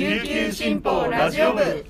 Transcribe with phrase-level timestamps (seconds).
[0.00, 1.84] 琉球新報ラジオ部。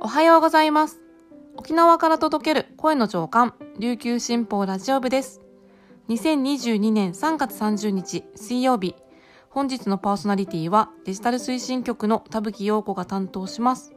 [0.00, 0.98] おはようございます。
[1.56, 5.40] 沖縄から届ける声の長官琉球新報ラジオ部です。
[6.08, 8.96] 2022年3月30日水曜日。
[9.50, 13.92] 本日のパーソナリティはデジタル推進局の田吹陽子が担当します。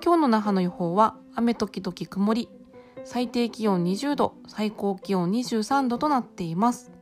[0.00, 2.48] 今日の那覇の予報は雨時々曇り
[3.04, 6.92] 最低気温20度、最高気温23度となっています。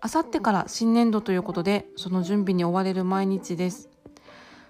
[0.00, 3.88] あさってから新年度ということで、その準備に追われる毎日です。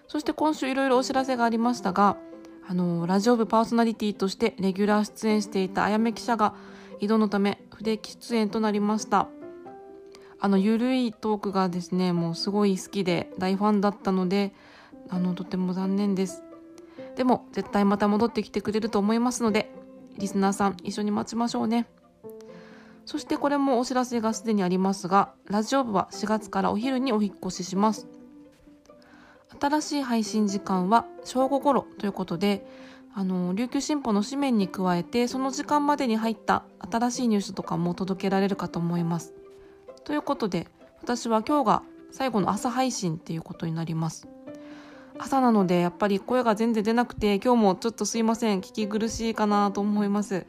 [0.07, 2.19] そして今週いろいろお知らせがありましたが、
[2.69, 6.55] あの、ラジオ部パーソナリティとしてレギュラー出演していたあやめ記者が
[7.01, 9.29] 移動のため不定期出演となりました。
[10.39, 14.53] あの、ゆるいトークがですね、もうすごい好きで大ファンだったので、
[15.09, 16.43] あの、とても残念です。
[17.17, 19.73] でも、絶対また戻ってきてくれると思いますので、
[20.19, 21.87] リスナーさん一緒に待ちましょうね。
[23.05, 28.07] そしてこれもお知らせがすでにありますが、ラジオ部は4月からお昼にお引越しします。
[29.61, 32.67] 新しい配信時間は正午頃ということで、
[33.15, 39.35] あの、琉球新報の紙面に加えて、その時間までに入った新しいニュースとかも届けられるかと思います。
[40.05, 40.67] ということで、
[41.03, 44.27] 私は今日が最後の朝配信っていうことになります。
[45.25, 50.47] 朝なのでやっぱり声が全然出なくて今日もちょっとすいません聞き苦しいかなと思います。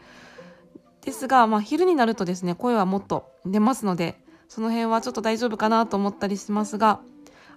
[1.02, 7.02] ですが、まあ、昼になるとですね声はもっと出ますのでその辺はちょっと大丈夫かなと思ったりしますが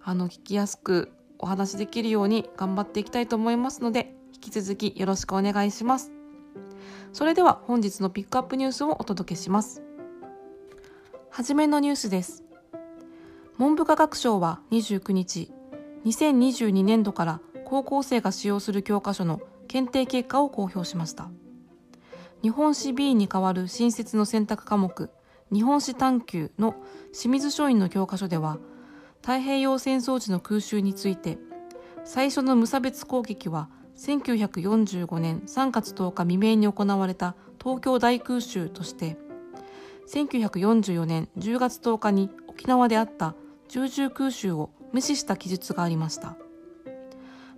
[0.03, 6.12] あの聞きやすくお話できるように頑張っていきたいと思いますので引き続きよろしくお願いします。
[7.12, 9.83] それでは本日のピックアップニュースをお届けします。
[11.31, 12.44] はじめのニュースです。
[13.56, 15.50] 文部科学省は29日
[16.07, 21.29] 2022年度から高校生が使用する教科書の検定結果を公表しました。
[22.43, 25.11] 日本史 B に代わる新設の選択科目
[25.53, 26.77] 日本史探究の
[27.12, 28.59] 清水書院の教科書では
[29.23, 31.39] 太平洋戦争時の空襲について
[32.05, 39.16] 最初の無差別攻撃は1945年3月10日未明に行われた東京大空襲として
[40.09, 43.34] 1944年10月10日に沖縄であった
[43.69, 46.36] 重々空襲を無視した記述がありました。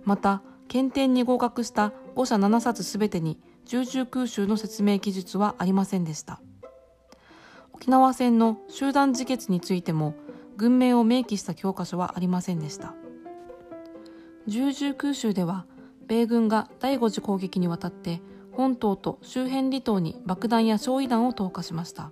[0.03, 6.41] また検定に合格した5社7冊すべてに重々空襲の説明記述はありませんでした。
[7.73, 10.15] 沖縄戦の集団自決についても
[10.57, 12.93] 軍名を明記した教科書はありませんでした。
[14.47, 15.65] 重々空襲では
[16.07, 22.11] 米軍が第5次攻撃にわたって本島と周辺離島に爆弾や焼夷弾を投下しました。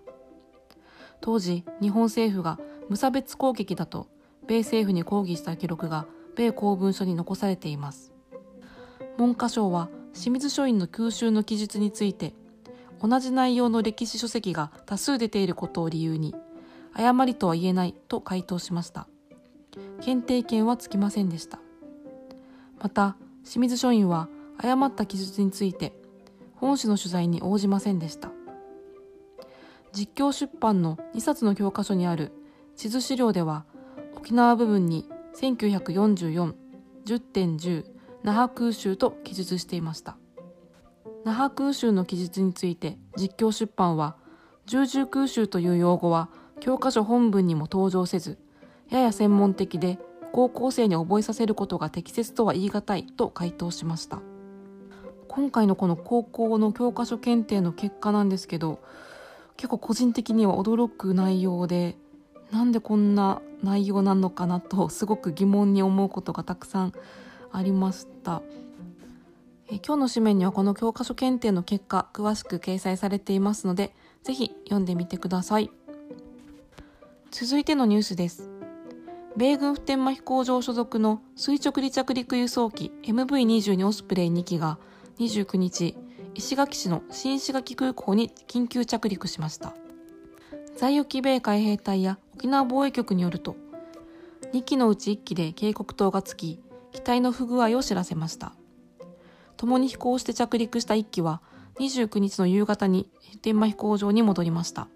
[1.20, 4.08] 当時日本政府が無差別攻撃だと
[4.48, 8.14] 米政府に抗議した記録が米公文書に残されています。
[9.18, 12.34] 文科省は清水書院の空襲の記述について
[13.02, 16.36] 同じ内容の歴史書籍が多数出ていることを理由に
[16.94, 19.08] 誤りとは言えないと回答しました。
[20.02, 21.60] 検定権はつきませんでした。
[22.80, 25.94] また清水書院は誤った記述について
[26.56, 28.32] 本誌の取材に応じませんでした。
[29.94, 32.32] 実況出版の2冊の教科書にある
[32.76, 33.66] 地図資料では
[34.28, 35.08] 沖縄部分に
[35.40, 36.54] 1944、
[37.06, 37.86] 10.10
[38.24, 40.18] 那覇空襲と記述していました。
[41.24, 44.18] 那覇空襲の記述について実況出版は
[44.66, 46.28] 重々空襲という用語は
[46.60, 48.38] 教科書本文にも登場せず
[48.90, 49.98] やや専門的で
[50.34, 54.20] 高校生に覚えさせることが適切とは言い難いと回答しました。
[55.30, 58.82] 今回のこの高校の教科書検定の結果なんですけど
[59.56, 61.96] 結構個人的には驚く内容で
[62.52, 66.94] なんでこんな内容なのかなとすごく疑問に思うことがたくさん
[67.52, 68.42] ありました。
[69.70, 75.70] え今日の紙面にはこの教科書検定の結果詳しく掲載されていますのでぜひ読んでみてください。
[77.32, 78.50] 続いてのニュースです。
[79.36, 84.80] 米軍普天間飛行場所属の垂直離着陸輸送機 MV22 オスプレイ2機が
[85.20, 85.96] 29日
[86.34, 89.76] 石垣市の新石垣空港に緊急着陸しました。
[90.78, 93.56] 在沖米海兵隊や沖縄防衛局によると、
[94.54, 96.60] 2機のうち1機で警告灯がつき、
[96.92, 98.54] 機体の不具合を知らせました。
[99.58, 101.42] 共に飛行して着陸した1機は、
[101.80, 103.10] 29日の夕方に
[103.42, 104.88] 天間飛行場に戻りました。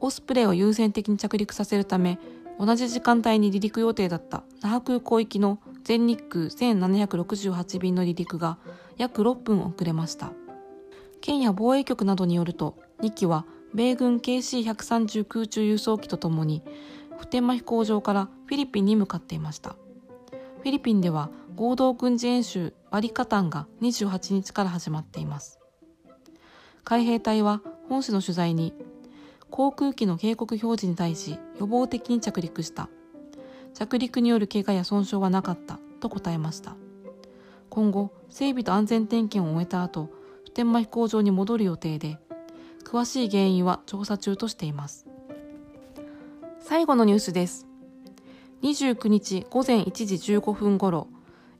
[0.00, 2.18] オスプレイを優先的に着陸させるため、
[2.58, 8.58] 同じ時間帯に離陸予定だった那覇空港行きの全日空1768便の離陸が
[8.98, 10.30] 約6分遅れました。
[11.22, 16.62] 県や防衛局などによると、2機は米軍 KC-130 空中輸送機とともに
[17.18, 19.76] 普天間飛行場からフィリピンに向かっていました。
[20.60, 25.58] フィリピンでは合同軍事演習バリカタンが28日から始まっています。
[26.84, 28.72] 海兵隊は本市の取材に
[29.50, 32.88] 航空機の警告表示に対し予防的に着陸した。
[33.74, 36.76] 着陸による怪我や損傷はなかったと答えました。
[37.70, 40.10] 今後整備と安全点検を終えた後
[40.44, 42.18] 普天間飛行場に戻る予定で
[42.84, 45.06] 詳しい原因は調査中としています。
[46.60, 47.66] 最後のニュースです。
[48.62, 51.08] 29日午前1時15分ごろ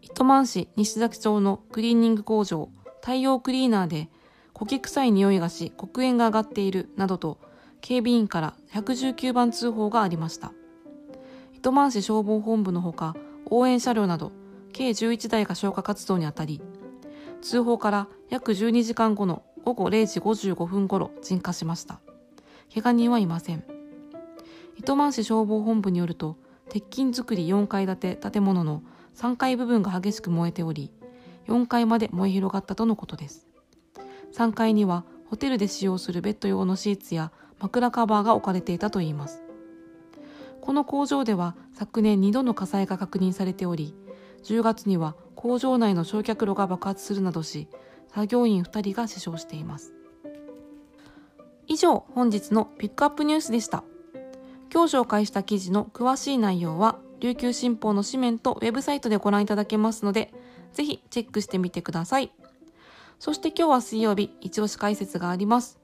[0.01, 2.71] 糸満市西崎町のクリーニング工場
[3.03, 4.09] 太陽クリーナーで
[4.55, 7.39] 焦げ臭い匂いがし黒煙が上がっているなどと
[7.83, 10.53] 警備員から119番通報がありました。
[11.53, 13.15] 糸満市消防本部のほか
[13.47, 14.33] 応援車両など
[14.73, 16.61] 計11台が消火活動にあたり
[17.43, 22.01] 通報から約12時間後の午後0時55分頃鎮火しました。
[22.75, 23.65] 怪我人はいません。
[24.77, 26.37] 糸満市消防本部によると
[26.69, 28.83] 鉄筋造り4階建て建物の
[29.17, 30.91] 3階部分が激しく燃えており
[31.47, 33.47] 4階まで燃え広がったとのことです。
[34.35, 39.43] 3階にはホテルで使用するベッド用のシーツや枕カバーが置かれていたといいます。
[40.61, 43.95] この工場では昨年2度の火災が確認されており
[44.45, 47.69] 10月には工場内の焼却炉が爆発するなどし
[48.15, 49.93] 作業員2人が死傷しています。
[51.67, 53.83] 以上本日のピックアップニュースでした。
[54.73, 60.33] 今日紹介した記事の詳しい内容は琉球新報の紙面とウェブサイトでご覧いただけますので
[60.73, 62.31] ぜひチェックしてみてください。
[63.19, 65.81] そして今日は水曜日一押し解説があります。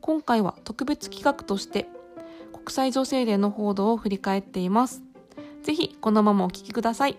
[0.00, 1.88] 今回は特別企画として
[2.52, 5.02] 国際女性デーの報道を振り返っています。
[5.62, 7.18] ぜひこのままお聞きください。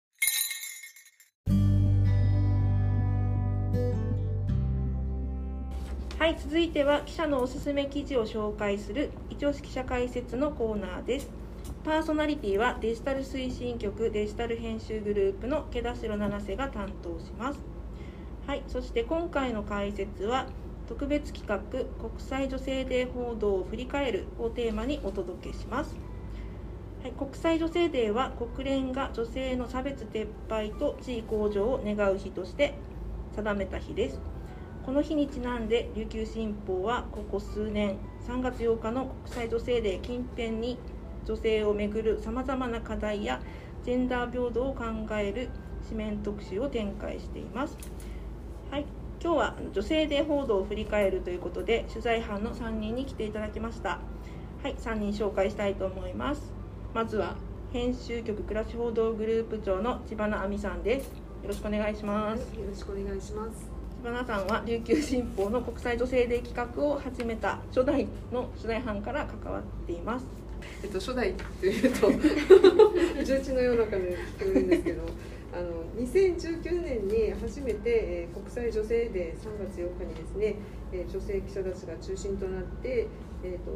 [6.21, 11.31] はい続いては記者のおすすめ記事を紹介する一押し記者解説のコーナーです。
[11.83, 17.59] パーソナリティはデジタル推進局デジタル編集グループの毛田代七瀬が担当します。
[18.45, 20.45] はいそして今回の解説は
[20.87, 21.57] 特別企画
[22.07, 25.95] 国際女性デー報道を振り返るをテーマにお届けします。
[27.01, 32.75] はい、国際女性デーは国連が女性の差別撤廃と地位向上を願う日として
[33.35, 34.30] 定めた日です。
[34.85, 37.97] この日にちなんで琉球新報はここ数年
[38.27, 40.79] 3月8日の国際女性デー近辺に
[41.23, 43.39] 女性をめぐるさまざまな課題や
[43.83, 44.83] ジェンダー平等を考
[45.17, 45.49] える
[45.87, 47.77] 紙面特集を展開しています。
[48.71, 48.85] はい、
[49.21, 53.99] 今日は女性デー報道を振り返るということで取材班の3人に来ていただきました。
[54.63, 56.51] はい、3人紹介したいと思います。
[56.95, 57.35] まずは
[57.71, 61.09] 編集局暮らし報道グループ長の千葉亜美さんです。
[61.43, 62.41] よろしくお願いします。
[62.55, 63.80] よろしくお願いします。
[64.03, 70.25] 千葉さんは琉球新報の国際女性デー企画を始めた初代の取材班から関わっています。
[70.83, 72.09] えっと初代というと
[73.23, 75.03] 重鎮の世の中で聞こえるんですけど。
[75.53, 80.55] あの2019年に初めて、えー、国際女性デー3月8日にですね、
[80.93, 83.07] えー、女性記者たちが中心となって、
[83.43, 83.71] えーと、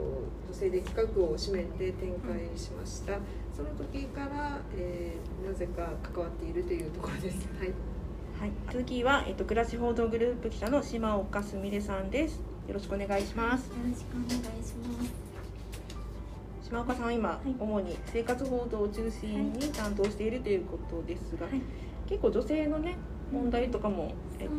[0.47, 3.19] 女性デー企画を紙面で展開しました、
[3.53, 7.45] その時から、えー、なぜか関わっているというところです。
[7.59, 7.94] はい
[8.39, 12.41] はい、次は、えっと、暮らし報道グループ記者の島岡すみれさんです。
[12.67, 13.67] よろしくお願いします。
[13.69, 15.13] よろしくお願いします。
[16.67, 21.61] 島岡さんは今、はい、主に生活報道を中心に担当しているということですが、はい、
[22.07, 22.97] 結構女性のね
[23.31, 24.53] 問題とかも、えっと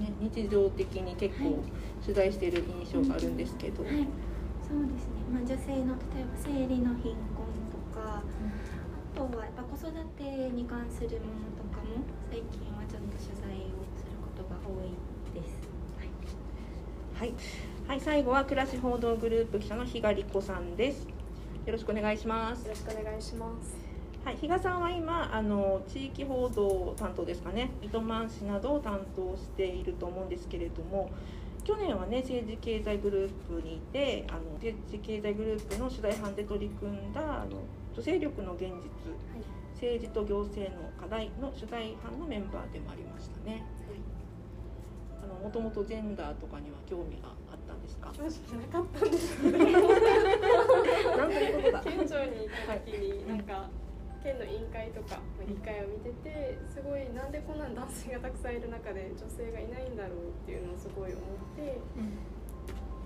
[0.00, 1.62] ね、日常的に結構
[2.00, 12.81] 取材している印象があるんですけど、はい、そうですね、まあ、女性の例えば生理の貧困とか、あとはやっぱ子育てに関するものとかも最近は
[13.22, 15.58] 取材をすることが多いです。
[17.18, 17.32] はい、
[17.88, 21.06] はい、最後は暮らし報道グループ記者の日賀理子さんです。
[21.66, 22.64] よろしくお願いします。
[22.64, 23.92] よろしくお願いします。
[24.24, 31.10] はい、比嘉さんは今あの地域報道担当ですかね糸満市などを担当していると思うんですけれども
[31.64, 37.62] 去年はね政治経済グループにいてあの政治経済グループの取材班で取り組んだあの
[37.94, 38.80] 女性力の現実、はい、
[39.82, 43.66] 政治と行政の課題の取材班のメンバーでもありましたね。
[45.18, 48.14] あのもともとジェンダーとかには興味があったんですか？
[48.14, 49.58] 正直なかったんですけど。
[49.58, 51.80] なんということだ。
[51.82, 53.68] 県庁に行った時に、なんか。
[54.22, 61.82] 県の委員会とか議会を見ててすごいなんでこんな男性がたくさんいる中で女性がいないんだろうっていうのをすごい思って、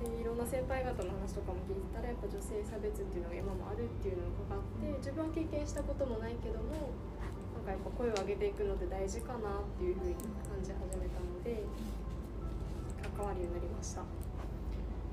[0.03, 6.93] でいろんな先輩方の話とかも聞いたらやっぱ女性差別っていうのが今もあるっていうのを伺って自分は経験したこともないけども
[7.57, 11.65] なんかやっぱ声を上げていくのって大事かなっていうふうに感じ始めたので
[13.17, 14.05] 関わるようになりました。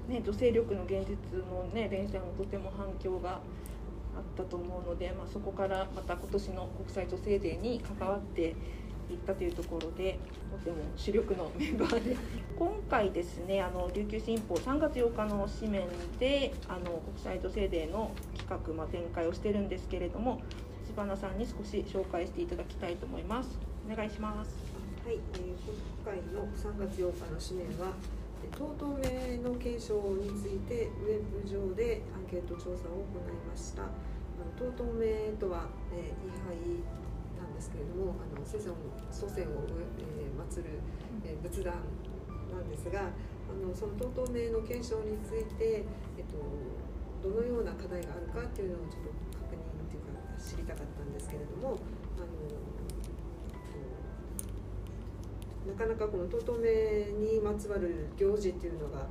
[0.08, 3.40] ね、女性力の現実の、ね、連載もとても反響が
[4.16, 8.54] あったと思うので、まあ、そこからまた今年の国際女性デーに関わってい
[9.15, 10.20] ったというところで
[10.51, 12.17] とても主力のメンバーで。
[12.58, 15.88] 今回ですねあの琉球新報3月8日の紙面
[16.20, 20.41] であの国際女性デーの企画、まあ、展開をしてるんですけれども
[20.86, 23.58] 知花さんに少し紹介していただきたいと思います。
[23.91, 24.55] お願いします。
[25.03, 27.93] はい、えー、今回の3月8日の紙面は
[28.51, 33.84] とうとう名の継承についてウェブ上でアンケート調査を行いました。
[34.58, 37.03] とうとう名とは、えー、位牌
[37.54, 38.74] なんですけれどもあの祖先
[39.14, 39.70] 祖先を、
[40.02, 40.82] えー、祀る、
[41.24, 41.78] えー、仏壇
[42.50, 43.14] なんですが
[43.46, 45.86] あのそのとうとう名の継承について、
[46.18, 46.42] えっと、
[47.22, 51.78] どのような課題があるかっていうのをちょっと確認っていうか知りたかったんですけれども
[52.18, 52.34] あの
[55.70, 59.06] なかなかこのとうとうめにまつわる行事っていうのが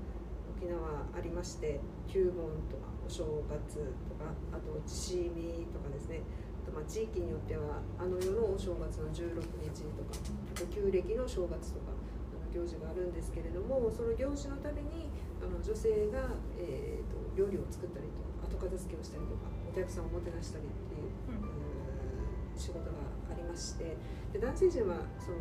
[0.59, 3.77] 沖縄ありまして旧盆とかお正月
[4.11, 6.21] とかあと地みとかですね。
[6.73, 22.97] まあ地域によってはあの世のお正月の16日とかあと旧暦の正月とかあの行事があるんですけれどもその行事のためにあの女性が、えーと、料理を作ったりとか後片付けをしたりとかお客さんをもてなしたりっていう、うん、仕事が
[23.31, 23.97] ありまして
[24.33, 25.37] で男性陣はその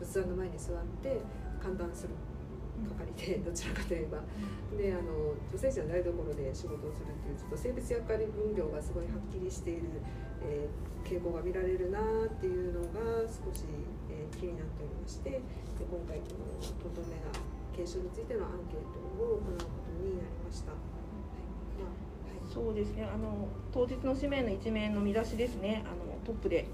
[0.00, 1.20] 仏壇の前に座って
[1.62, 2.14] 歓談する
[2.84, 4.20] 係でどちらかといえば。
[4.76, 9.88] であの女性陣は台所で仕事をするっていうちょっと性別役割分業がすごいはっきりしている、
[10.42, 13.64] えー、傾向が見られるなっていうのが少し、
[14.10, 15.40] えー、気になっておりましてで
[15.88, 17.32] 今回このとどめが
[17.72, 20.72] 継承についてのアンケートを行うことになりました。
[22.52, 23.04] そうですね。
[23.04, 25.84] あの当日の紙面の一面の見出しですね。
[25.84, 26.66] あのトップで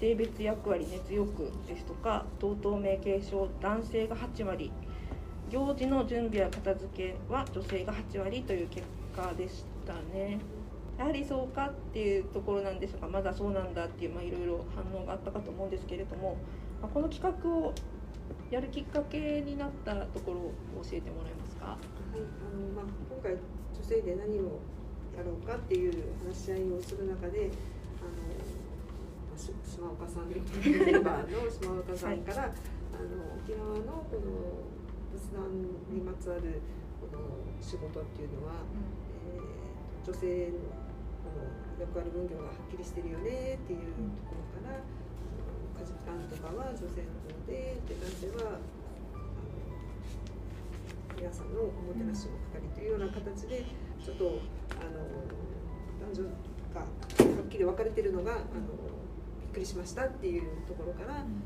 [0.00, 4.70] 性別役割熱欲ですとか同等名継承男性が8割
[5.50, 8.86] 行事の準備や片付けは女性が8割という結
[9.16, 10.38] 果でしたね。
[10.98, 13.08] やはりそうかっていうところなんでしょうか。
[13.08, 16.36] まだそうなんだっていう、まあ、いろいろ反応があったかと思うんですけれども、
[16.82, 17.72] まあ、この企画を
[18.50, 20.52] やるきっかけになったところを
[20.82, 21.76] 教えてもらえますか、はい
[22.16, 23.40] あのまあ、今回女
[23.82, 24.58] 性で何を
[25.16, 25.92] やろうかっていう
[26.24, 27.50] 話し合いをする中で
[28.00, 28.48] あの
[29.36, 34.67] 島岡さんメンバーの島岡さんから、はい、あの沖縄のこの
[35.12, 35.44] 仏壇
[35.92, 36.60] にまつわる
[37.00, 37.22] この
[37.60, 38.84] 仕事っていうのは、うん、
[39.32, 40.88] えー、女性の
[41.24, 41.48] この
[41.80, 48.58] 役割分業がはっきりしてるよねっていうところから、うん、家事館とかは女性の方でで男性は
[51.18, 53.64] 皆さんのおもてなしの係というような形で
[54.04, 54.38] ちょっと
[54.78, 55.02] あの
[55.98, 56.30] 男女
[56.72, 56.86] がは
[57.42, 58.42] っきり分かれてるのがあの
[59.42, 61.42] びっくりしましたっていうところから、うん、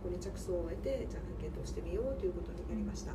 [0.00, 3.12] そこに着想を得てじゃあアンケートをしてみようということになりました。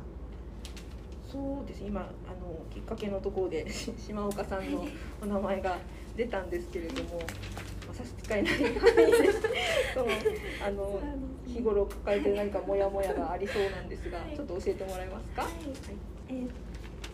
[1.26, 3.66] そうです今あのきっかけのところで
[3.98, 4.86] 島岡さんの
[5.20, 5.76] お名前が
[6.16, 7.18] 出たんですけれども、
[7.84, 9.32] まあ、差し支えない範囲で
[9.92, 10.06] その
[10.64, 11.00] あの
[11.44, 15.42] 日頃抱えて何かモヤモヤがありそうなんですが、はい、ちょっと教えてもらえますか？
[15.42, 15.64] はい、はい、
[16.28, 16.48] えー、っ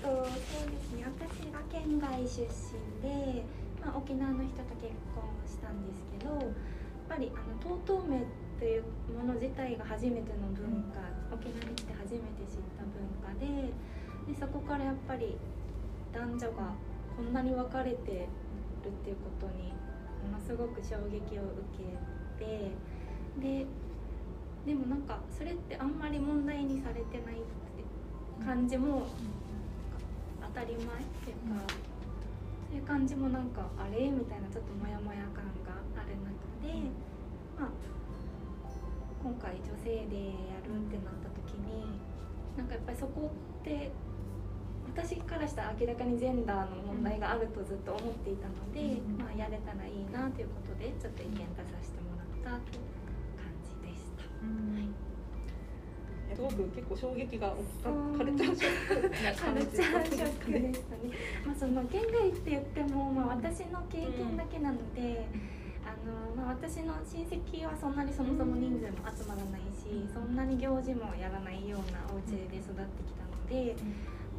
[0.02, 1.06] とそうですね。
[1.06, 3.42] 私が県外出身で、
[3.80, 6.44] まあ、沖縄の人と結婚したんですけどやっ
[7.08, 8.18] ぱりあのとうとうめ
[8.62, 11.02] というもの自体が初めての文化、
[11.34, 13.74] 沖縄に来て初めて知った文化で
[14.30, 15.34] でそこからやっぱり
[16.14, 16.70] 男女が
[17.16, 18.30] こんなに分かれて
[18.86, 19.74] るっていうことに
[20.22, 21.74] ものすごく衝撃を受
[22.38, 22.70] けて
[23.42, 23.66] で
[24.64, 27.82] でもなんかそれってあんまり問題にされてないって
[28.46, 29.08] 感じも
[30.38, 30.86] 当たり前っ
[31.26, 31.66] ていうか、
[32.70, 36.30] そういう感じもなんかあれみたいなちょっとモヤモヤ感がある中
[36.62, 36.78] で、
[37.58, 37.91] まあ、
[39.22, 41.86] 今回女性でやるってなった時に
[42.58, 43.30] なんかやっぱりそこ
[43.62, 43.92] って
[44.94, 52.84] 私からしたら明らかにジェンダーの問題があるとずっと思っていたので、まあ、やれたらいいなということでちょっと意見出させてもらったという
[53.38, 54.26] 感じでした。
[54.42, 54.90] はい
[56.34, 57.52] すごく結構衝撃が
[58.16, 61.12] カルチャーショックでしたね。
[61.44, 65.26] まあその県外って言ってもまあ私の経験だけなので。
[65.58, 65.61] あ
[66.02, 73.76] のまあ、私の親戚はそんなにそもそも人数も集まらないしそんなに行事もやらないようなお家で育ってきたので、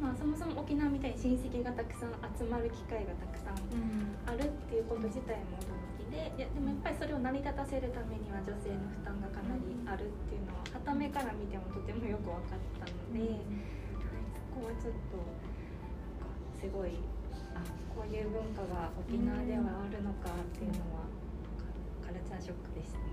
[0.00, 3.56] まあ、そもそも沖縄みたいに親戚がたくさん集まる機会がたくさん
[4.26, 13.64] あるっていうこと自体も驚きでいやでもやっぱりそれを成り立たせるためには女性の負担がかなりあるっていうのははためから見てもとてもよく分かったので、はい、
[14.52, 16.28] こはちょっとなんか
[16.60, 17.00] すごい
[17.56, 17.62] あ
[17.94, 21.23] こういう文化が沖縄ではあるのかっていうのはカ
[22.14, 23.04] ルチャーショックでしたね。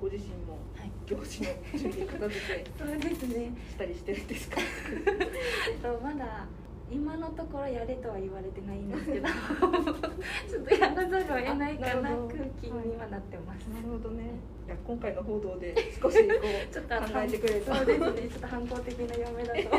[0.00, 1.48] ご自身もはい行事の
[1.78, 3.52] 準備片付け そうですね。
[3.68, 4.56] したりしてるんですか？
[5.82, 6.46] とまだ
[6.90, 9.28] 今のところやれとは言われてないんですけど
[10.50, 13.66] ちょっとやらざるを得ないかな空気にはなってます。
[13.68, 14.24] なるほどね
[14.66, 18.06] いや今回の報道で少しこうちょっと考えてくれたそうですね。
[18.28, 19.76] ちょっと反抗的な嫁だと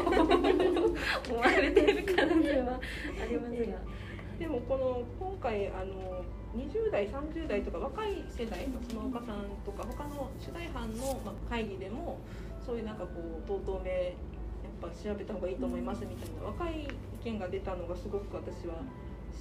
[1.33, 2.79] 思われている可能性は
[3.21, 3.77] ありますが。
[4.39, 6.23] でもこの今回あの
[6.55, 12.19] 20代30代とか若い世代のそのお母さんとか他の取材班のまあ会議でも
[12.65, 13.09] そういうなんかこ
[13.43, 16.89] うとうとうめやっぱ調べた方がいいと思いますみたいな若い意
[17.23, 18.75] 見が出たのがすごく私は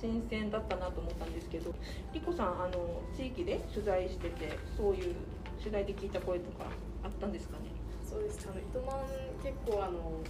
[0.00, 1.75] 新鮮だったなと思ったんですけど
[2.14, 5.14] リコさんあの地域で取材しててそういう
[5.59, 6.67] 取材で聞いた声とか
[7.05, 7.71] あったんですかね？
[8.09, 8.49] そうです。
[8.50, 8.97] あの糸満
[9.43, 10.21] 結構あの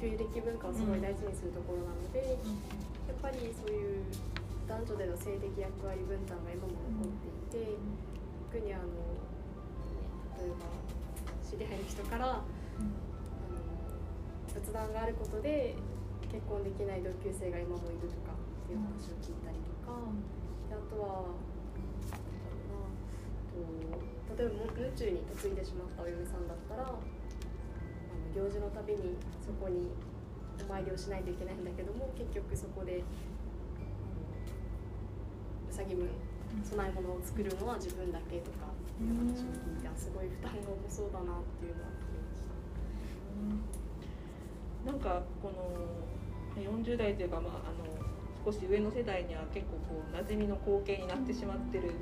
[0.00, 4.04] 旧暦文化をすごい大事にするところなので、やっぱりそういう
[4.70, 7.74] 男女での性的役割分担が今も残っていて、
[8.54, 8.86] 特にあの
[10.38, 10.70] 例えば
[11.42, 12.46] 知り合いの人から、あの
[14.46, 15.74] 雑談があることで
[16.30, 19.98] 結婚できない同級生が今もいるとかっていう話を聞いたりとか、
[20.70, 21.34] であとは
[23.50, 27.02] と例えば夢中に嫁いでしまったお嫁さんだったらあの
[28.32, 29.90] 行事のたびにそこに
[30.62, 33.02] お参りをしないといけないんだけども結局そこで
[35.70, 36.08] うさぎ分
[36.66, 42.50] 供え物を作るのは自分だけとかっていう話を聞いてあすごい負担が重そうだなっていうのは思いました。
[44.90, 45.78] なんかこの
[46.58, 47.86] 40代というか、まあ、あの
[48.44, 51.92] 少し上の世代には結構こう馴染みの光景になってしまってる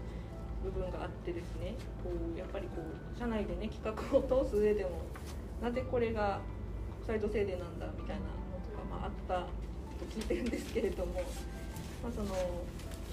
[0.64, 2.86] 部分があってですねこうやっぱりこう
[3.18, 5.02] 社内でね企画を通す上でも
[5.62, 6.40] なぜこれが
[7.04, 8.28] 国際女性デーなんだみたいなの
[8.64, 9.46] とか、まあ、あった
[9.98, 11.14] と聞いてるんですけれども、
[12.02, 12.34] まあ、その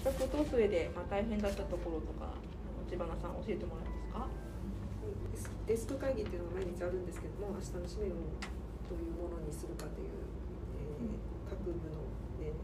[0.06, 4.30] 企画を通す上で、まあ、大変だったところとかあの知花さん教えてもらえま
[5.34, 5.52] すか？
[5.66, 8.38] デスク会議っていうのが毎日あるんですけども明日の紙面を
[8.86, 10.14] どういうものにするかという、
[10.78, 12.06] えー各部の、
[12.42, 12.58] えー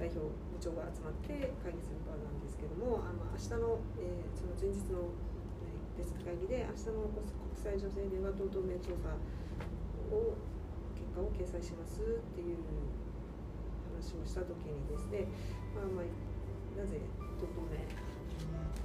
[0.00, 5.12] 代表部長が集まって会議する場なんですけどもあの明日の、えーその前日の、
[5.60, 9.12] えーデスク会議で明日の国際女性電話等々名調査
[10.08, 10.32] を
[10.96, 12.56] 結果を掲載しますっていう
[13.92, 15.28] 話をした時にですね、
[15.76, 16.08] まあまあ、
[16.76, 17.00] なぜ
[17.40, 17.80] 同等名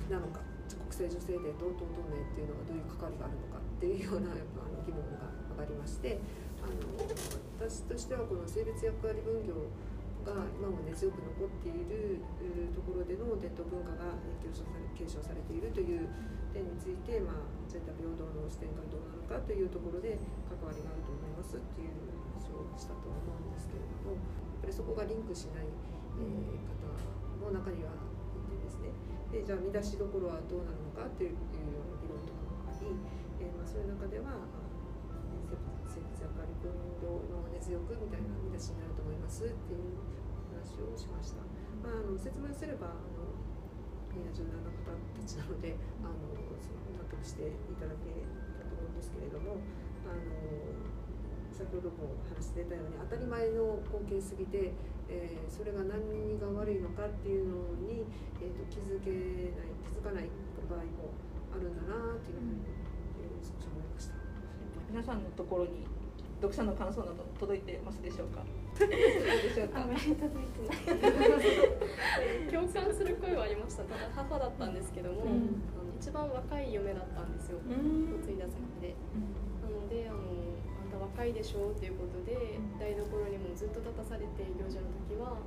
[0.09, 6.17] なのか国際女性デー同等同盟っていうのはどういう関わりがあるのかっていうようなやっぱあの疑問が上がりまして
[6.61, 6.97] あの
[7.59, 9.69] 私としてはこの性別役割分業
[10.25, 12.21] が今も根強く残っている
[12.73, 16.09] ところでの伝統文化が継承され継承されているという
[16.49, 20.17] 点について、まあ、ジェンダー平等の視点がどうなのかというところで
[20.49, 21.93] 関わりがあると思いますっていう
[22.33, 25.69] 話をしたとは思うんですけれどもやっぱりそこがリンクしない、
[26.17, 27.14] えー方
[27.45, 28.89] も中にはいてですね
[29.29, 31.37] でじゃあ見出しどころはどうなるのかというよ
[31.85, 32.89] うな議論とかもあり、
[33.37, 34.65] えーまあ、そういう中では、まあ
[35.95, 39.95] 性別役割分業の根強くみたいな見出しになると思いますっていう
[40.51, 41.39] 話をしました。
[41.79, 43.31] まあ、あの説明すればあの
[44.11, 46.19] みんな柔軟な方たちなのであの
[46.59, 48.11] その納得していただけ
[48.59, 49.63] たと思うんですけれども
[50.03, 50.25] あの
[51.55, 54.75] 先ほども話出たように当たり前の光景すぎて、
[55.09, 57.55] えーそれが何が悪いのかっていうの
[57.87, 58.03] に、
[58.41, 60.27] えー、と気づけない気づかない
[60.69, 61.13] 場合も
[61.53, 62.59] あるんだなっていうふうに、
[63.21, 64.13] えー少し思いました。
[64.89, 65.85] 皆さんのところに
[66.41, 68.43] 読者の感想など届いてますでしょうか？
[68.77, 69.83] どうでしょうか？
[69.83, 72.51] あまり届いてない。
[72.51, 73.83] 共感する声はありました。
[73.83, 75.29] ただ母だったんですけども、うん。
[75.29, 75.39] あの
[75.97, 77.59] 一番若い嫁だったんですよ。
[77.63, 78.09] うん。
[78.21, 78.91] 嫁いだ先で。
[78.91, 78.91] なのであのあん。
[78.91, 79.54] た
[81.05, 85.37] 若いでしょっていうことで台所にもずっと立たされて行事の時は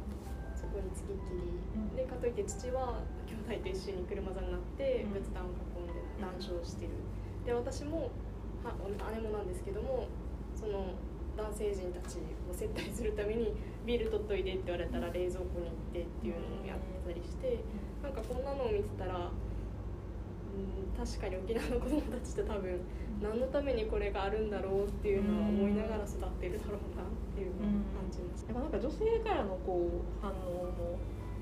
[0.55, 1.59] そこにつきっきり
[1.97, 5.19] でかといって父は兄弟と一緒に車座になってうん。
[5.19, 6.91] 仏壇を囲んで談笑してる。
[7.47, 8.11] で私も
[8.63, 8.75] は
[9.15, 10.07] 姉もなんですけども
[10.55, 10.95] その
[11.37, 12.19] 男性陣たち
[12.51, 13.55] を接待するために
[13.87, 17.63] ビール取っといでって言われたら冷蔵庫に行ってっていうのをやってたりして
[18.03, 22.81] なんかこんなのを見てたらうん確かに沖縄の子供たちって多分
[23.23, 28.53] 何のためにこれがあるんだろうっていうのは思いながら育ってるだろうなっていう感じました。
[28.53, 30.99] やっぱなんか女性からのこう反応も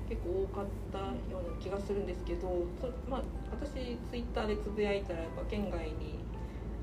[0.09, 2.65] 結構多かったような気がするんですけど、
[3.09, 6.23] まあ、私ツイッターでつぶやいたらやっぱ県外に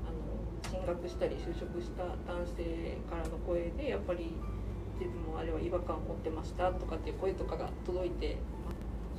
[0.05, 4.31] あの進学したり就職した男性からの声でやっぱり
[4.99, 8.37] 自分もあれは違和感を持ってましたとかっていう声とかが届いて、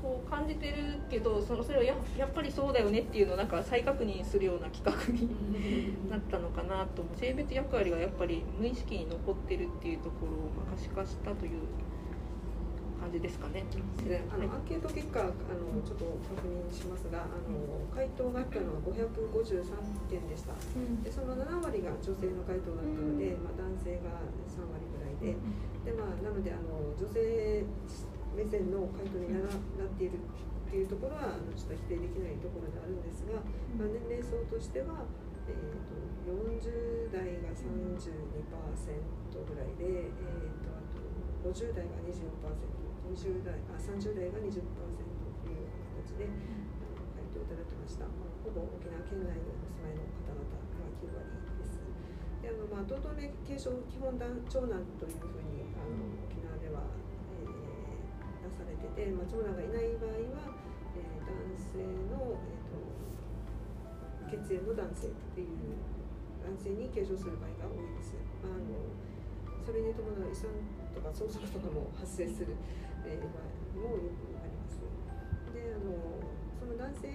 [0.01, 0.75] そう感じてる
[1.11, 7.19] けどそのそれをややっぱりそうだよねっていうのをなんか再確認するような企画になったのかなと思う。
[7.19, 11.63] 性別役割がやっぱり無意識に残ってるっていうところをまあ可視化したという
[13.01, 13.65] 感じですかね。
[14.07, 15.33] であのアンケート結果あの
[15.83, 16.05] ちょっと
[16.37, 20.53] 確認しますがあの回答があったのは553件でした。
[21.03, 25.39] でその7割が女性の回答だったので、まあ、男性が3割ぐらいで。
[25.87, 27.65] で、まあ、なのであの女性
[28.37, 33.40] 目線の回答になっているっていうところはあのちょっと否定できないところであるんですが、
[33.81, 35.09] まあ、年齢層としては、
[35.49, 35.96] えー、と
[36.29, 38.53] 40代が32%
[39.46, 41.01] ぐらいで、えー、とあと
[41.49, 46.29] 50代が 24%20 代あ30代が20%という形で、
[47.14, 51.25] 回答いただきました、まあ、ほぼ沖縄県内にお住まいの方々が9割
[51.57, 51.81] です。
[52.42, 56.46] であの、まあ、同等名継承基本団長男というふうにあの沖縄
[58.47, 60.55] 出されてて、まあ、長男がいない場合は、
[60.95, 65.75] えー男性の、えー、と血縁の男性っていう
[66.39, 68.15] 男性に継承する場合が多いです。
[68.47, 68.87] あ、の
[69.67, 70.47] それに伴う遺産
[70.95, 72.55] とか相続とかも発生する、
[73.03, 74.79] えー場合もよくあります。
[75.51, 76.23] であの
[76.55, 77.11] その男性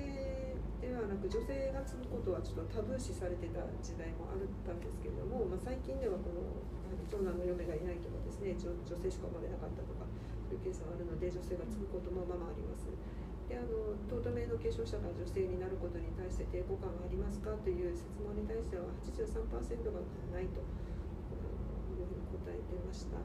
[0.84, 6.42] ではなく女性が継ぐことはちょっとタブー視されてた時代もあったんですけれども、まあ、最近ではこの
[7.08, 10.10] 長男の嫁がいないとかですね女性しか生まれなかったとか
[10.54, 12.88] いうケースがあるので女性が継ぐこともままあります。
[13.48, 19.44] であのトート名の継承者が女性になることに対して抵抗感はありますかという質問に対しては83%
[19.92, 20.00] が
[20.32, 23.20] ないというふうに答えてました。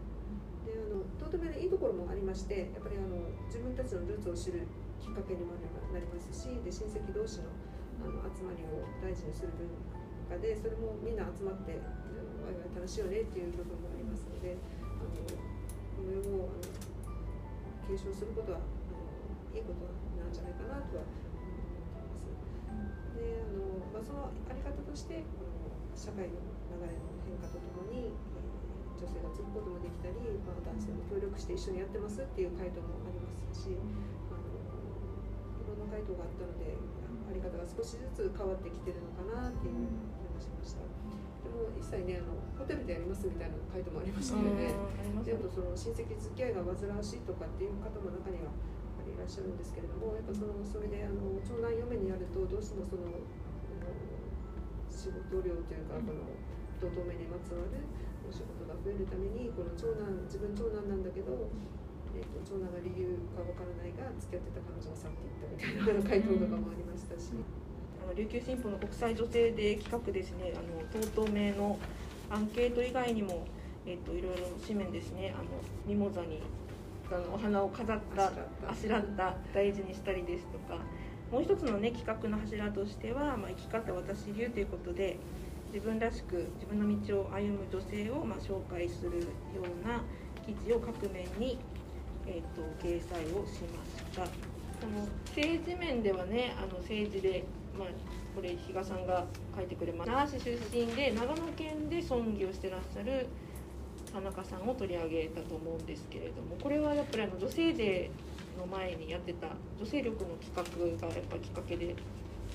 [0.67, 4.67] であのトート名のいいところもありましてやっぱりあの自分たちのルーツを知る
[4.99, 5.55] きっかけにも
[5.95, 7.55] なりますしで親戚同士の
[8.03, 9.71] あの集まりを大事にする文
[10.29, 11.81] 化でそれもみんな集まって
[12.45, 16.76] ワイワイ楽しいよねっていう部分もありますのであのこれをあの
[17.87, 18.99] 継承することはあの
[19.55, 19.87] いいこと
[20.19, 22.27] なんじゃないかなとは思っています。
[23.15, 26.37] であのまあ、そのあり方としてこの社会の
[26.77, 28.47] 流れの変化とともに、えー
[28.97, 34.49] 女性が継ぐこともできたり、まあ、男性も協力して一緒にやってますっていう回答もありますし、あの
[35.61, 36.81] いろんな回答があったので
[37.29, 39.85] あり方が少しずつ変わってきてるのかなっていう
[40.37, 40.85] もしました。
[40.85, 44.77] でも一切ねあのホテルでやりますみたいな回答もありましたよね。
[45.25, 53.09] であとその親戚付き合いが煩わしいとかっていう方も中にはやっぱりいらっしゃるんですけれどもやっぱそのそれであの長男嫁になるとどうしてもその
[54.93, 56.29] 仕事量というかこの
[56.83, 57.81] 同等目にまつわる
[58.27, 61.47] お仕事が増えるためにこの長男自分長男なんだけど、
[62.11, 67.33] えー、と長男が理由かわからないが付き合ってた彼女が去っていったみたいな回答とかもありましたし。
[68.07, 70.59] あの琉球新報の国際女性デー企画ですねあ
[70.97, 71.77] のとうとう名の
[72.31, 73.47] アンケート以外にも、
[73.85, 75.45] えっといろいろ紙面ですねあの
[75.87, 76.41] ミモザに
[77.11, 78.33] あのお花を飾った
[78.69, 80.81] あしらった大事にしたりですとか
[81.33, 85.19] もう一つのね企画の柱としては、まあ、生き方私流ということで
[85.73, 89.27] 自分らしく自分の道を歩む女性を、まあ、紹介するよ
[89.85, 90.03] うな
[90.47, 91.59] 記事を各面に、
[92.27, 94.23] えっと掲載をしました。
[94.23, 97.45] この政治面ではねあの政治で、
[97.79, 97.89] まあ、
[98.35, 99.25] これ比嘉さんが
[99.57, 103.27] 書いてくれます那覇市出身で長野県で村議をしてらっしゃる
[104.13, 111.95] 田中さんを取り上げたと思うんですけれどもこれはやっぱりあの女性デーの前にやってた女性力の企画がやっぱきっかけで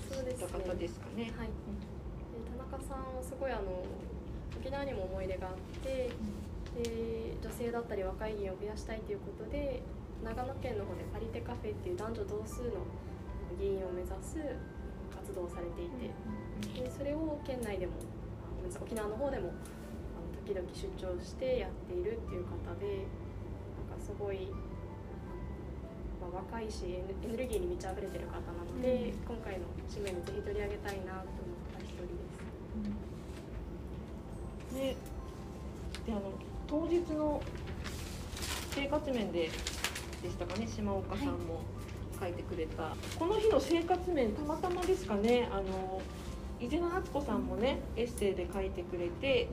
[0.09, 1.23] そうですね知った方ですかね。
[1.37, 3.83] はい、で田中さんはすごいあの
[4.59, 6.09] 沖縄にも思い出があって
[6.75, 9.81] で女性だったり若い議員を増やしたいということで
[10.23, 12.85] 長野県の方でパリテカフェっていう男女同数の
[13.59, 14.37] 議員を目指す
[15.31, 16.11] 活動をされていて
[16.83, 17.93] でそれを県内でも
[18.81, 19.53] 沖縄の方でも
[20.45, 23.07] 時々出張してやっているっていう方で
[23.89, 24.51] なんかすごい。
[26.21, 31.25] まあ、若いしエネルギーに満ち溢れてる方なので、今回の紙面にぜひ取り上げたいなと思っ
[31.73, 32.13] た一人で
[34.69, 34.75] す。
[34.75, 34.95] で
[36.05, 36.31] であの
[36.67, 37.41] 当日の
[38.75, 39.49] 生活面で
[40.21, 41.63] でしたかね島岡さんも
[42.21, 45.49] 書いてくれた、この日の生活面たまたまですかね。
[45.51, 45.99] あの
[46.59, 49.49] 伊勢野夏子さんもねエッセイで書いてくれて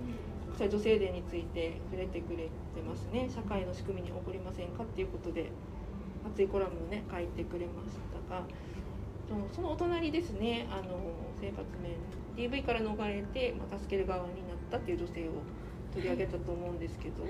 [0.59, 2.51] 女性デーについて触れてくれて
[2.87, 3.31] ますね。
[3.35, 5.51] 社会の仕組みに起こりませんかっていうことで
[6.31, 7.97] 熱いコラムをね書いてくれまし
[8.29, 8.43] たが。
[9.29, 10.67] そのそのお隣ですね。
[10.71, 10.99] あの
[11.41, 11.97] 生活面。
[12.37, 15.33] DV から逃れて、まあ、助ける側になったっていう女性を
[15.93, 17.25] 取り上げたと思うんですけど、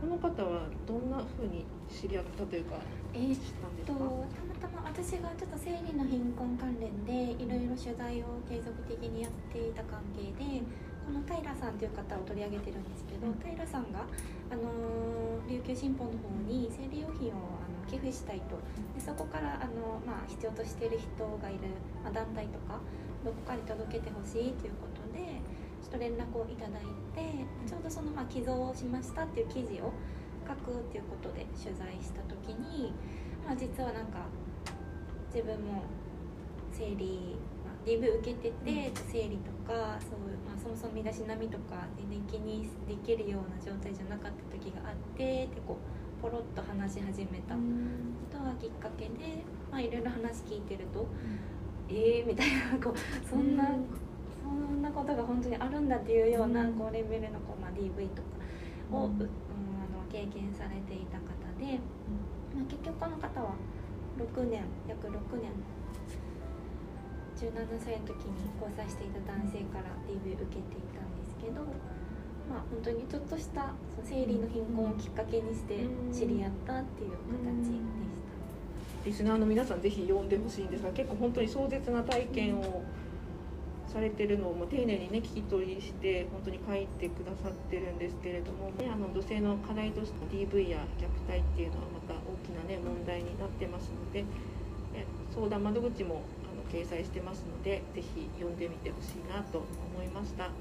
[0.00, 2.76] この方はどんなふうに知り合ったというか
[3.14, 3.38] えーっ
[3.84, 3.98] とか？
[3.98, 10.62] たまたま私がちょっと生理の貧困関連でいろいろ取材を継続的にやっていた関係で
[11.06, 14.04] この平さんという方を取り上げてるんですけど平さんが、
[14.50, 18.60] あのー琉球新報の方に生理用品をあの寄付したいと。
[18.92, 21.72] でそこからあの、まあ、必要としている人がいる、
[22.04, 22.76] まあ、団体とか
[23.24, 25.07] どこかに届けてほしいということで
[25.90, 26.82] ちょっと連絡をいただい
[27.16, 29.92] てちょうどその、まあ、寄贈をしましたっていう記事を
[30.46, 32.92] 書くっていうことで取材した時に、
[33.44, 34.28] まあ、実はなんか
[35.32, 35.84] 自分も
[36.70, 47.60] 生理、まあ、DV 受けてて、生理とかそう、まあ、そもそも身だしなみとか全然気にできるような状態じゃなかった時があってってこうポロッと話し始めたこ
[48.30, 51.06] とがきっかけで、まあ、いろいろ話聞いてると、
[51.88, 53.64] えーみたいなこうそんな、
[54.48, 59.28] そんなことが本当にあるんだっていうようなこうレベルのこう、まあ、DV とかを、うん。
[59.78, 61.78] あの経験されていた方で、
[62.54, 63.54] まあ、結局この方は
[64.18, 65.52] 6年約6年
[67.38, 71.62] 17歳の時に交際していた男性から DV 受けていたんですけど、
[72.50, 78.08] まあ、本当にちょっとしたその生理の貧困をきっかけにして知り合ったっていう形でした。
[79.06, 82.82] リスナーの皆さんぜひ読んでほしいんですが結構本当に壮絶な体験を
[83.88, 94.28] されてるのをもう丁寧にね聞き取りして本当に書いてくださってるんですけれども、ね、あの女性の課題として DV や虐待っていうのはまた大きなね問題になってますので、ね、
[95.34, 99.64] 相談窓口もあの掲載してますのでぜひ読んでみてほしいなと
[99.98, 100.44] 思いました。
[100.46, 100.52] こ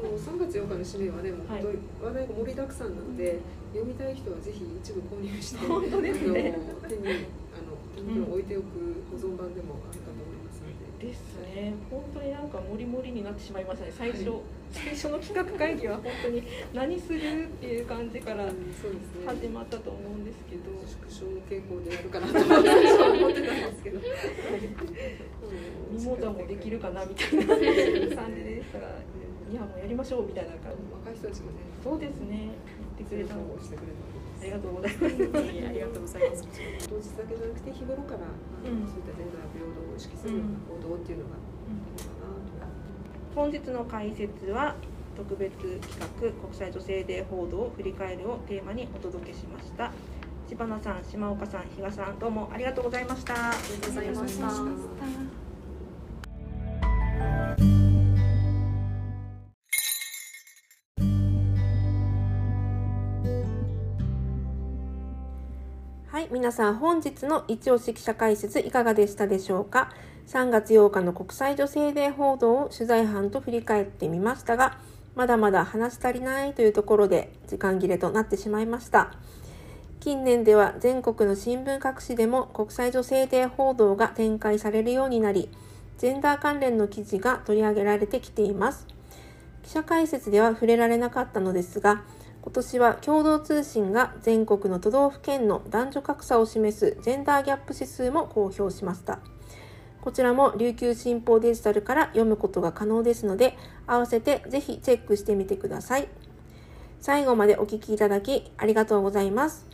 [0.00, 3.40] の3月8日の紙面はね、もう本当に話題が盛りだくさんなので、
[3.74, 6.54] 読みたい人はぜひ一部購入して、本当ですね。
[6.56, 10.11] あの手にあの手に置いておく保存版でもあるかと思います。
[10.11, 10.11] の
[11.02, 11.08] で。
[11.08, 18.46] ですね本当になんかモリモリになってしまいましたね最初、最初の企画会議は本当に何するっていう感じから。
[19.26, 24.00] 始まったと思うんですけど、縮小傾向でやるかなと思ってたんですけど。
[25.92, 27.64] ミモザもできるかなみたいな感じ
[28.42, 30.78] でしたら、いやもうやりましょうみたいな感じ。
[30.92, 31.52] 若い人たちがね、
[31.84, 32.50] そうですね。
[32.98, 34.12] 言ってくれたのをしてくれたの
[34.42, 35.04] ありがとうございます。
[35.12, 36.48] ありがとうございます。
[36.88, 40.48] 当日だけじゃなくて日頃から、うんそういったジェンダー平等を意識するような
[40.82, 41.38] 行動っていうのがい
[41.70, 42.72] いのかなと。
[43.34, 44.74] 本日の解説は
[45.16, 49.92] 特別企画国際女性デー報道を振り返るをテーマにお届けしました。
[50.48, 53.34] 千葉さん、島岡さん、比嘉さん、どうもありがとうございました。
[53.34, 54.38] ありがとうございまし
[57.66, 57.71] た
[66.32, 69.92] 皆さん本日の一押し記者解説いかがでしたでしょうか
[70.28, 74.78] ？3月8日の国際女性デー報道を取材班と振り返ってみましたが
[75.14, 79.12] まだまだ話足りないというところで時間切れとなってしまいました。
[80.00, 85.50] 近年では全国の新聞各紙でも国際女性デー報道が展開されるようになり
[85.98, 88.86] ジェンダー関連の記事が取り上げられてきています。
[89.62, 92.02] 記者解説では触れられなかったのですが
[92.42, 99.20] 今年は共同通信が全国の都道府県の男女格差を示すジェンダーギャップ指数も公表しました。
[100.00, 106.08] こちらも琉球新報デジタルから読むことが可能ですので、合わせてぜひチェックしてみてください。
[107.00, 109.66] 最後までお聴きいただきありがとうございます。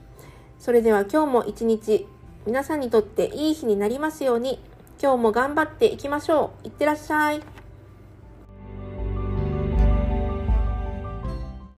[0.59, 2.07] それでは今日も一日、
[2.47, 4.61] 皆さんにとっていい日になりますように、
[5.03, 6.67] 今日も頑張っていきましょう。
[6.67, 7.58] いってらっしゃい。